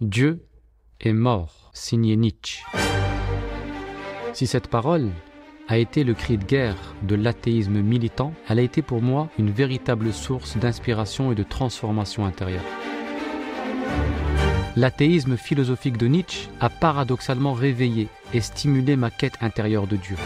[0.00, 0.46] Dieu
[1.02, 2.64] est mort, signé Nietzsche.
[4.32, 5.10] Si cette parole
[5.68, 9.50] a été le cri de guerre de l'athéisme militant, elle a été pour moi une
[9.50, 12.64] véritable source d'inspiration et de transformation intérieure.
[14.74, 20.16] L'athéisme philosophique de Nietzsche a paradoxalement réveillé et stimulé ma quête intérieure de Dieu.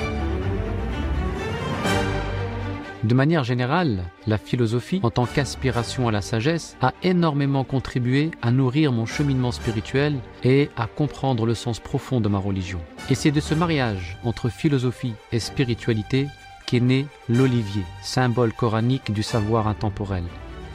[3.04, 8.50] De manière générale, la philosophie, en tant qu'aspiration à la sagesse, a énormément contribué à
[8.50, 12.80] nourrir mon cheminement spirituel et à comprendre le sens profond de ma religion.
[13.10, 16.28] Et c'est de ce mariage entre philosophie et spiritualité
[16.66, 20.24] qu'est né l'olivier, symbole coranique du savoir intemporel.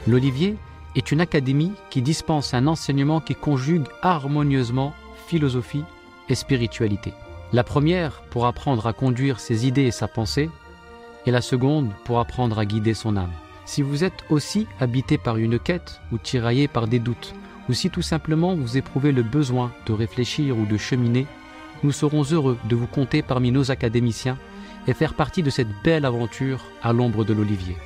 [0.06, 0.54] L'olivier
[0.94, 4.94] est une académie qui dispense un enseignement qui conjugue harmonieusement
[5.26, 5.84] philosophie
[6.28, 7.12] et spiritualité.
[7.52, 10.48] La première pour apprendre à conduire ses idées et sa pensée,
[11.26, 13.32] et la seconde pour apprendre à guider son âme.
[13.64, 17.34] Si vous êtes aussi habité par une quête ou tiraillé par des doutes,
[17.68, 21.26] ou si tout simplement vous éprouvez le besoin de réfléchir ou de cheminer,
[21.82, 24.38] nous serons heureux de vous compter parmi nos académiciens
[24.86, 27.76] et faire partie de cette belle aventure à l'ombre de l'olivier.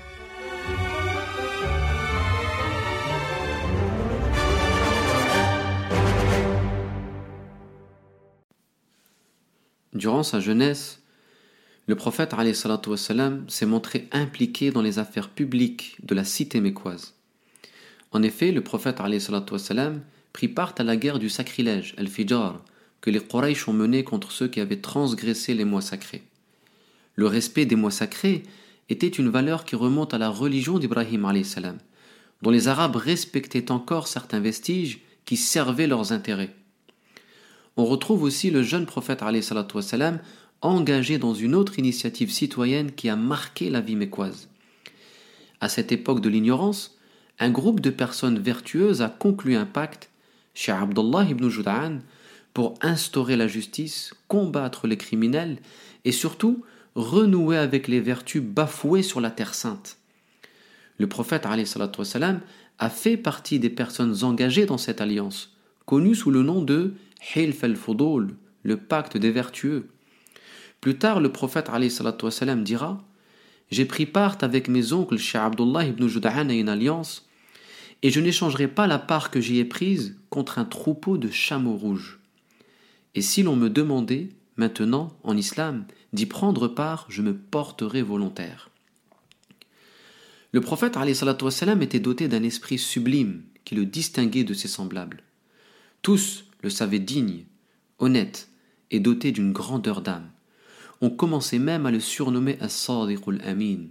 [9.92, 11.03] Durant sa jeunesse,
[11.86, 12.34] le prophète
[13.48, 17.14] s'est montré impliqué dans les affaires publiques de la cité mécoise.
[18.12, 19.00] En effet, le prophète
[20.32, 22.64] prit part à la guerre du sacrilège, al-Fijar,
[23.00, 26.22] que les Quraysh ont menée contre ceux qui avaient transgressé les mois sacrés.
[27.16, 28.44] Le respect des mois sacrés
[28.88, 31.30] était une valeur qui remonte à la religion d'Ibrahim
[32.42, 36.54] dont les Arabes respectaient encore certains vestiges qui servaient leurs intérêts.
[37.76, 39.22] On retrouve aussi le jeune prophète
[40.64, 44.48] engagé dans une autre initiative citoyenne qui a marqué la vie mécoise.
[45.60, 46.98] À cette époque de l'ignorance,
[47.38, 50.10] un groupe de personnes vertueuses a conclu un pacte
[50.54, 51.98] chez Abdullah ibn Jud'an
[52.54, 55.58] pour instaurer la justice, combattre les criminels
[56.04, 59.98] et surtout renouer avec les vertus bafouées sur la terre sainte.
[60.98, 61.46] Le prophète
[62.78, 65.56] a fait partie des personnes engagées dans cette alliance,
[65.86, 66.94] connue sous le nom de
[67.34, 69.88] Hilf al-Fudul, le pacte des vertueux.
[70.84, 73.02] Plus tard, le prophète wassalam, dira
[73.70, 77.26] J'ai pris part avec mes oncles chez Abdullah ibn Jud'an à une alliance,
[78.02, 81.78] et je n'échangerai pas la part que j'y ai prise contre un troupeau de chameaux
[81.78, 82.20] rouges.
[83.14, 84.28] Et si l'on me demandait,
[84.58, 88.68] maintenant, en islam, d'y prendre part, je me porterai volontaire.
[90.52, 95.22] Le prophète wassalam, était doté d'un esprit sublime qui le distinguait de ses semblables.
[96.02, 97.46] Tous le savaient digne,
[97.98, 98.50] honnête
[98.90, 100.28] et doté d'une grandeur d'âme.
[101.04, 103.88] On commençait même à le surnommer As-Sadiq amin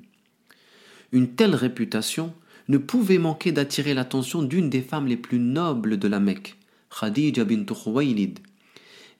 [1.11, 2.33] Une telle réputation
[2.69, 6.57] ne pouvait manquer d'attirer l'attention d'une des femmes les plus nobles de la Mecque,
[6.89, 8.39] Khadija bint Khuwaylid.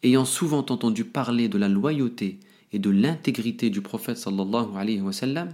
[0.02, 2.40] Ayant souvent entendu parler de la loyauté
[2.72, 5.54] et de l'intégrité du prophète sallallahu alayhi wa sallam,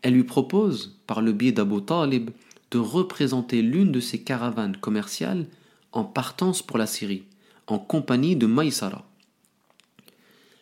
[0.00, 2.30] elle lui propose, par le biais d'Abu Talib,
[2.70, 5.44] de représenter l'une de ses caravanes commerciales
[5.92, 7.24] en partance pour la Syrie,
[7.66, 9.07] en compagnie de Maïsara.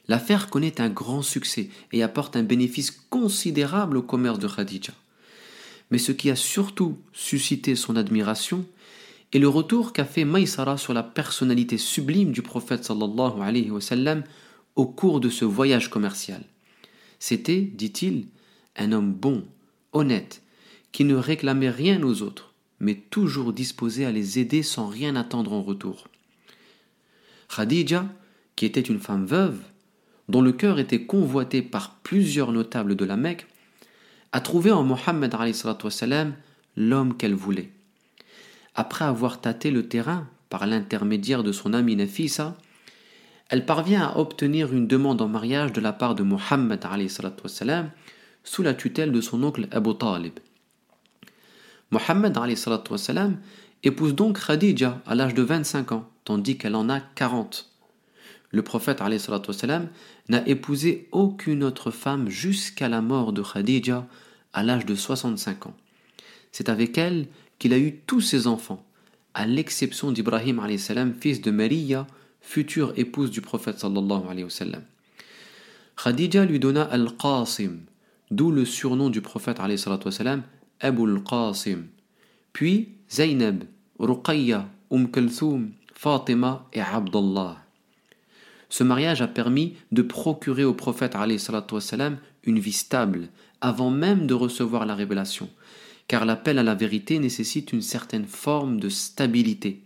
[0.08, 4.92] L'affaire connaît un grand succès et apporte un bénéfice considérable au commerce de Khadija.
[5.90, 8.64] Mais ce qui a surtout suscité son admiration
[9.32, 14.22] est le retour qu'a fait Maïsara sur la personnalité sublime du prophète wa
[14.76, 16.42] au cours de ce voyage commercial.
[17.18, 18.26] C'était, dit-il,
[18.76, 19.44] un homme bon,
[19.92, 20.42] honnête,
[20.92, 25.52] qui ne réclamait rien aux autres, mais toujours disposé à les aider sans rien attendre
[25.52, 26.08] en retour.
[27.54, 28.06] Khadija,
[28.54, 29.58] qui était une femme veuve,
[30.28, 33.46] dont le cœur était convoité par plusieurs notables de la Mecque,
[34.32, 35.34] a trouvé en Mohammed
[36.76, 37.70] l'homme qu'elle voulait.
[38.74, 42.56] Après avoir tâté le terrain par l'intermédiaire de son ami Nafisa,
[43.48, 46.84] elle parvient à obtenir une demande en mariage de la part de Mohammed
[48.44, 50.38] sous la tutelle de son oncle Abu Talib.
[51.90, 52.36] Mohammed
[53.84, 57.70] épouse donc Khadija à l'âge de 25 ans, tandis qu'elle en a 40.
[58.50, 59.00] Le prophète
[60.28, 64.06] n'a épousé aucune autre femme jusqu'à la mort de Khadija
[64.52, 65.76] à l'âge de 65 ans.
[66.52, 67.28] C'est avec elle
[67.58, 68.84] qu'il a eu tous ses enfants,
[69.34, 70.60] à l'exception d'Ibrahim
[71.20, 72.06] fils de Maria,
[72.40, 73.84] future épouse du prophète
[76.02, 77.80] Khadija lui donna Al-Qasim,
[78.30, 79.58] d'où le surnom du prophète
[80.80, 81.86] Abu al-Qasim,
[82.52, 83.64] puis Zaynab,
[83.98, 87.65] Ruqayya, Umm Kulthum, Fatima et Abdullah.
[88.68, 91.16] Ce mariage a permis de procurer au prophète
[92.44, 93.28] une vie stable
[93.60, 95.48] avant même de recevoir la révélation,
[96.08, 99.82] car l'appel à la vérité nécessite une certaine forme de stabilité.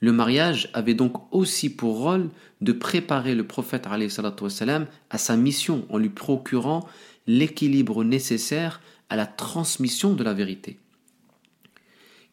[0.00, 2.30] Le mariage avait donc aussi pour rôle
[2.60, 3.86] de préparer le prophète
[5.10, 6.86] à sa mission en lui procurant
[7.26, 10.78] l'équilibre nécessaire à la transmission de la vérité.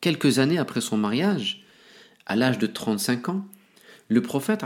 [0.02, 1.64] Quelques années après son mariage,
[2.26, 3.46] à l'âge de 35 ans,
[4.10, 4.64] le prophète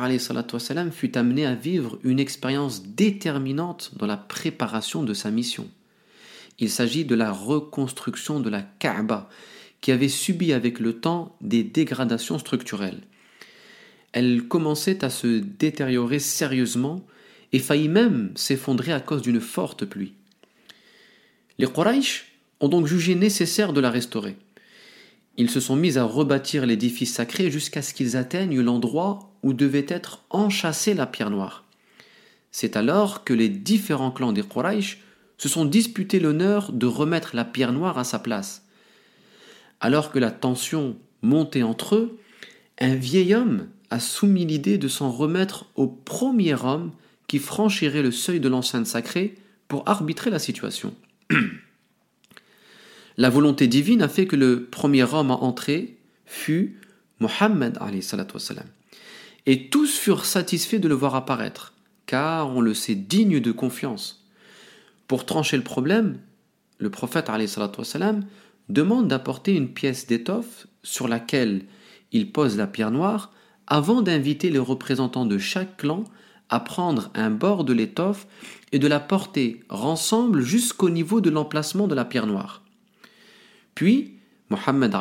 [0.91, 5.67] fut amené à vivre une expérience déterminante dans la préparation de sa mission.
[6.59, 9.29] Il s'agit de la reconstruction de la Kaaba,
[9.79, 13.01] qui avait subi avec le temps des dégradations structurelles.
[14.11, 17.05] Elle commençait à se détériorer sérieusement
[17.53, 20.13] et faillit même s'effondrer à cause d'une forte pluie.
[21.59, 22.25] Les Quraysh
[22.59, 24.35] ont donc jugé nécessaire de la restaurer.
[25.37, 29.85] Ils se sont mis à rebâtir l'édifice sacré jusqu'à ce qu'ils atteignent l'endroit où devait
[29.87, 31.63] être enchâssée la pierre noire.
[32.51, 35.01] C'est alors que les différents clans des Quraysh
[35.37, 38.65] se sont disputés l'honneur de remettre la pierre noire à sa place.
[39.79, 42.19] Alors que la tension montait entre eux,
[42.81, 46.91] un vieil homme a soumis l'idée de s'en remettre au premier homme
[47.27, 49.35] qui franchirait le seuil de l'enceinte sacrée
[49.69, 50.93] pour arbitrer la situation.
[53.17, 55.95] la volonté divine a fait que le premier homme à entrer
[56.25, 56.81] fut
[57.21, 57.77] Mohammed
[59.47, 61.73] et tous furent satisfaits de le voir apparaître,
[62.05, 64.25] car on le sait digne de confiance.
[65.07, 66.19] Pour trancher le problème,
[66.79, 67.31] le prophète
[68.69, 71.63] demande d'apporter une pièce d'étoffe sur laquelle
[72.11, 73.31] il pose la pierre noire
[73.67, 76.03] avant d'inviter les représentants de chaque clan
[76.49, 78.27] à prendre un bord de l'étoffe
[78.73, 82.63] et de la porter ensemble jusqu'au niveau de l'emplacement de la pierre noire.
[83.75, 84.15] Puis,
[84.49, 84.93] Mohammed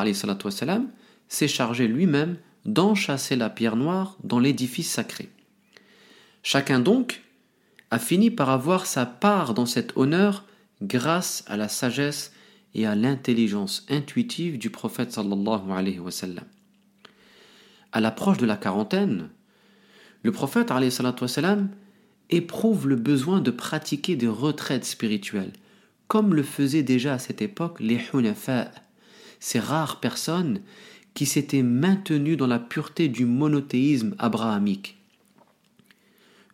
[1.29, 5.31] s'est chargé lui-même d'enchasser la pierre noire dans l'édifice sacré.
[6.43, 7.23] Chacun donc
[7.91, 10.45] a fini par avoir sa part dans cet honneur
[10.83, 12.33] grâce à la sagesse
[12.75, 15.63] et à l'intelligence intuitive du prophète sallallahu.
[17.93, 19.31] À l'approche de la quarantaine,
[20.23, 21.71] le prophète alayhi wa sallam
[22.31, 25.53] éprouve le besoin de pratiquer des retraites spirituelles,
[26.09, 28.71] comme le faisaient déjà à cette époque les hunafa,
[29.41, 30.61] ces rares personnes
[31.17, 34.99] qui s'était maintenu dans la pureté du monothéisme abrahamique.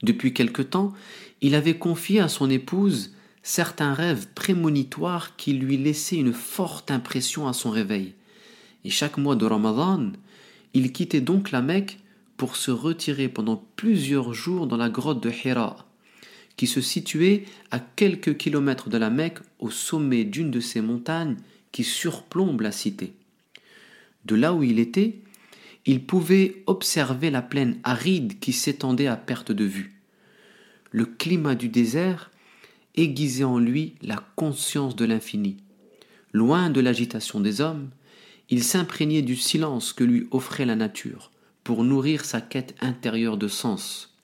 [0.04, 0.92] Depuis quelque temps,
[1.40, 3.12] il avait confié à son épouse
[3.42, 8.14] certains rêves prémonitoires qui lui laissaient une forte impression à son réveil.
[8.84, 10.12] Et chaque mois de Ramadan,
[10.74, 11.98] il quittait donc la Mecque
[12.36, 15.88] pour se retirer pendant plusieurs jours dans la grotte de Hira,
[16.56, 21.36] qui se situait à quelques kilomètres de la Mecque au sommet d'une de ces montagnes
[21.72, 23.14] qui surplombent la cité.
[24.24, 25.20] De là où il était,
[25.84, 29.92] il pouvait observer la plaine aride qui s'étendait à perte de vue.
[30.90, 32.30] Le climat du désert
[32.94, 35.56] aiguisait en lui la conscience de l'infini.
[36.32, 37.90] Loin de l'agitation des hommes,
[38.48, 41.30] il s'imprégnait du silence que lui offrait la nature
[41.64, 44.14] pour nourrir sa quête intérieure de sens.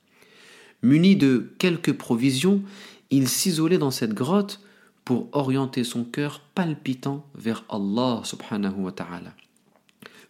[0.83, 2.63] Muni de quelques provisions,
[3.11, 4.61] il s'isolait dans cette grotte
[5.05, 8.23] pour orienter son cœur palpitant vers Allah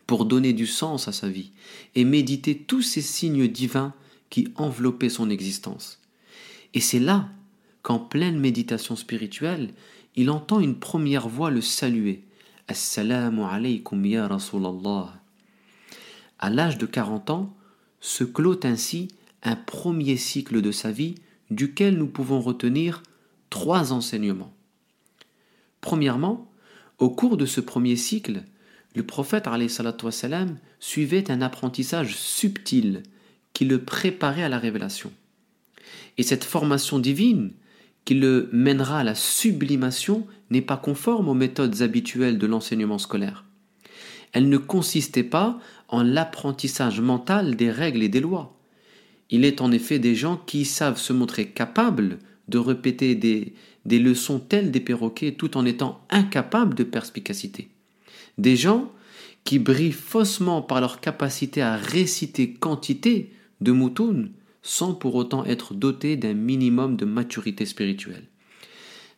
[0.08, 1.52] pour donner du sens à sa vie
[1.94, 3.93] et méditer tous ces signes divins
[4.31, 6.00] qui enveloppaient son existence.
[6.72, 7.28] Et c'est là
[7.82, 9.75] qu'en pleine méditation spirituelle,
[10.16, 12.25] il entend une première voix le saluer.
[12.69, 15.12] Assalamu alaykum ya Rasulallah.
[16.38, 17.54] À l'âge de 40 ans,
[18.00, 19.08] se clôt ainsi
[19.42, 21.16] un premier cycle de sa vie
[21.50, 23.02] duquel nous pouvons retenir
[23.50, 24.54] trois enseignements.
[25.82, 26.50] Premièrement,
[26.99, 28.42] au cours de ce premier cycle,
[28.95, 33.02] le prophète wassalam, suivait un apprentissage subtil
[33.52, 35.12] qui le préparait à la révélation.
[36.16, 37.52] Et cette formation divine
[38.04, 43.45] qui le mènera à la sublimation n'est pas conforme aux méthodes habituelles de l'enseignement scolaire.
[44.33, 48.57] Elle ne consistait pas en l'apprentissage mental des règles et des lois.
[49.30, 52.18] Il est en effet des gens qui savent se montrer capables
[52.49, 53.54] de répéter des,
[53.85, 57.68] des leçons telles des perroquets tout en étant incapables de perspicacité.
[58.38, 58.90] Des gens
[59.45, 64.28] qui brillent faussement par leur capacité à réciter quantité de moutons
[64.62, 68.25] sans pour autant être dotés d'un minimum de maturité spirituelle.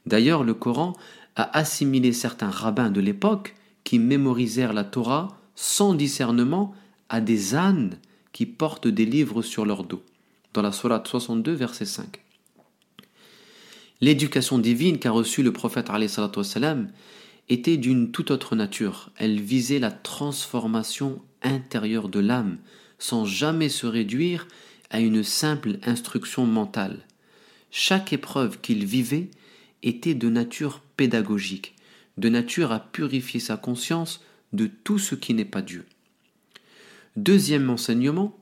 [0.06, 0.94] D'ailleurs, le Coran
[1.36, 6.74] a assimilé certains rabbins de l'époque qui mémorisèrent la Torah sans discernement
[7.08, 7.98] à des ânes
[8.32, 10.02] qui portent des livres sur leur dos,
[10.54, 12.20] dans la Sourate 62, verset 5.
[14.00, 15.90] L'éducation divine qu'a reçue le prophète
[17.50, 19.10] était d'une toute autre nature.
[19.16, 22.58] Elle visait la transformation intérieure de l'âme,
[22.98, 24.46] sans jamais se réduire
[24.88, 27.00] à une simple instruction mentale.
[27.72, 29.28] Chaque épreuve qu'il vivait
[29.82, 31.74] était de nature pédagogique,
[32.18, 35.84] de nature à purifier sa conscience de tout ce qui n'est pas Dieu.
[37.16, 38.36] Deuxième enseignement,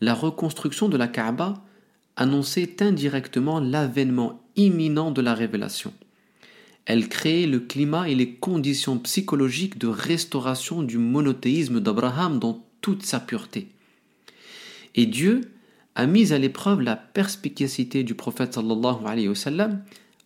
[0.00, 1.62] la reconstruction de la Kaaba
[2.16, 5.92] annonçait indirectement l'avènement imminent de la révélation.
[6.84, 13.04] Elle créait le climat et les conditions psychologiques de restauration du monothéisme d'Abraham dans toute
[13.04, 13.68] sa pureté.
[14.94, 15.42] Et Dieu
[15.94, 18.96] a mis à l'épreuve la perspicacité du prophète sallallahu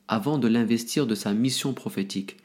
[0.08, 2.36] avant de l'investir de sa mission prophétique.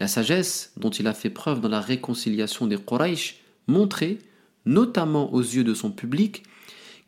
[0.00, 4.18] La sagesse dont il a fait preuve dans la réconciliation des Quraysh montrait,
[4.64, 6.42] notamment aux yeux de son public,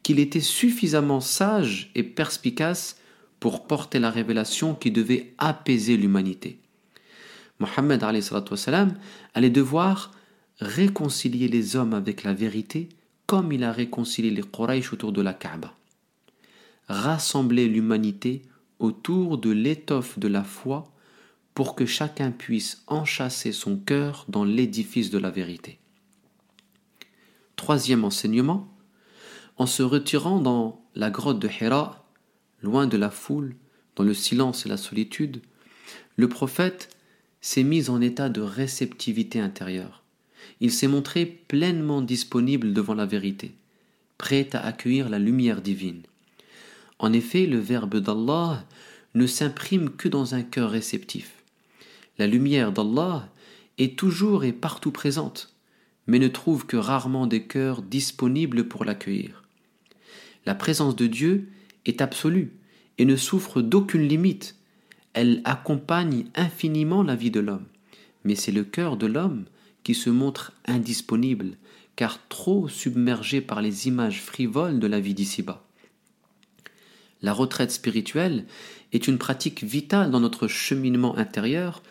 [0.02, 2.98] qu'il était suffisamment sage et perspicace
[3.42, 6.60] pour porter la révélation qui devait apaiser l'humanité.
[7.58, 8.04] Mohammed
[9.34, 10.12] allait devoir
[10.60, 12.88] réconcilier les hommes avec la vérité
[13.26, 15.74] comme il a réconcilié les Quraysh autour de la Kaaba.
[16.86, 18.42] Rassembler l'humanité
[18.78, 20.84] autour de l'étoffe de la foi
[21.52, 25.80] pour que chacun puisse enchasser son cœur dans l'édifice de la vérité.
[27.56, 28.72] Troisième enseignement,
[29.56, 32.01] en se retirant dans la grotte de Hira,
[32.62, 33.54] loin de la foule,
[33.96, 35.42] dans le silence et la solitude,
[36.16, 36.88] le prophète
[37.40, 40.02] s'est mis en état de réceptivité intérieure.
[40.60, 43.52] Il s'est montré pleinement disponible devant la vérité,
[44.16, 46.02] prêt à accueillir la lumière divine.
[46.98, 48.64] En effet, le Verbe d'Allah
[49.14, 51.42] ne s'imprime que dans un cœur réceptif.
[52.18, 53.28] La lumière d'Allah
[53.78, 55.52] est toujours et partout présente,
[56.06, 59.42] mais ne trouve que rarement des cœurs disponibles pour l'accueillir.
[60.46, 61.48] La présence de Dieu
[61.86, 62.52] est absolue
[62.98, 64.56] et ne souffre d'aucune limite.
[65.14, 67.66] Elle accompagne infiniment la vie de l'homme.
[68.24, 69.44] Mais c'est le cœur de l'homme
[69.82, 71.56] qui se montre indisponible,
[71.96, 75.66] car trop submergé par les images frivoles de la vie d'ici-bas.
[77.20, 78.46] La retraite spirituelle
[78.92, 81.82] est une pratique vitale dans notre cheminement intérieur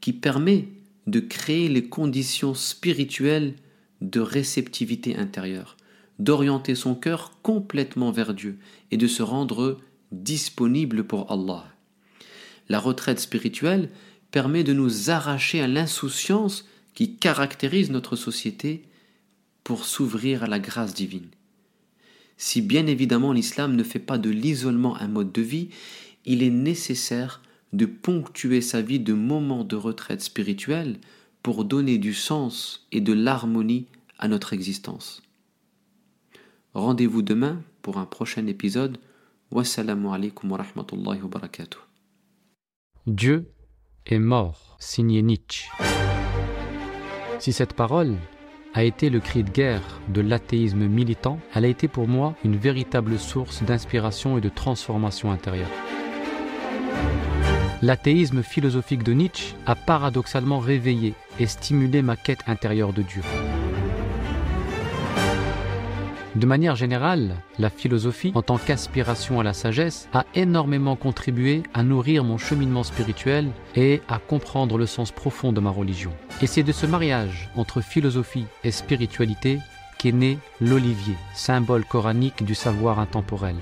[0.00, 0.68] qui permet
[1.06, 3.54] de créer les conditions spirituelles
[4.00, 5.76] de réceptivité intérieure,
[6.18, 8.58] d'orienter son cœur complètement vers Dieu
[8.90, 9.78] et de se rendre
[10.12, 11.64] disponible pour Allah.
[12.68, 13.90] La retraite spirituelle
[14.30, 18.82] permet de nous arracher à l'insouciance qui caractérise notre société
[19.62, 21.28] pour s'ouvrir à la grâce divine.
[22.36, 25.68] Si bien évidemment l'islam ne fait pas de l'isolement un mode de vie,
[26.24, 27.40] il est nécessaire
[27.72, 30.98] de ponctuer sa vie de moments de retraite spirituelle
[31.42, 33.86] pour donner du sens et de l'harmonie
[34.18, 35.22] à notre existence.
[36.76, 38.98] Rendez-vous demain pour un prochain épisode.
[39.50, 40.62] Wassalamu alaikum wa.
[43.06, 43.50] Dieu
[44.04, 45.70] est mort, signé Nietzsche.
[47.38, 48.16] Si cette parole
[48.74, 52.56] a été le cri de guerre de l'athéisme militant, elle a été pour moi une
[52.56, 55.72] véritable source d'inspiration et de transformation intérieure.
[57.80, 63.22] L'athéisme philosophique de Nietzsche a paradoxalement réveillé et stimulé ma quête intérieure de Dieu.
[66.36, 71.82] De manière générale, la philosophie, en tant qu'aspiration à la sagesse, a énormément contribué à
[71.82, 76.10] nourrir mon cheminement spirituel et à comprendre le sens profond de ma religion.
[76.42, 79.60] Et c'est de ce mariage entre philosophie et spiritualité
[79.98, 83.56] qu'est né l'olivier, symbole coranique du savoir intemporel.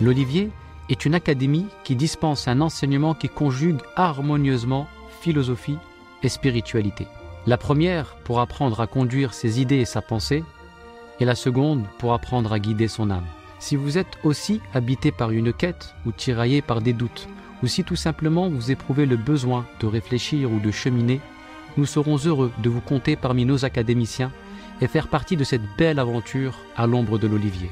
[0.00, 0.48] L'olivier
[0.88, 4.88] est une académie qui dispense un enseignement qui conjugue harmonieusement
[5.20, 5.76] philosophie
[6.22, 7.06] et spiritualité.
[7.46, 10.42] La première pour apprendre à conduire ses idées et sa pensée,
[11.20, 13.26] et la seconde pour apprendre à guider son âme.
[13.58, 17.28] Si vous êtes aussi habité par une quête ou tiraillé par des doutes,
[17.62, 21.20] ou si tout simplement vous éprouvez le besoin de réfléchir ou de cheminer,
[21.76, 24.32] nous serons heureux de vous compter parmi nos académiciens
[24.80, 27.70] et faire partie de cette belle aventure à l'ombre de l'olivier.